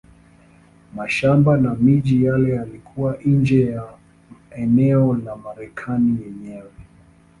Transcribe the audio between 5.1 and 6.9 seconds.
la Marekani yenyewe.